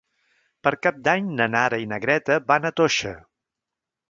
Per 0.67 0.71
Cap 0.85 0.97
d'Any 1.07 1.27
na 1.41 1.47
Nara 1.57 1.79
i 1.83 1.87
na 1.93 2.01
Greta 2.07 2.39
van 2.53 2.67
a 2.71 2.77
Toixa. 2.83 3.15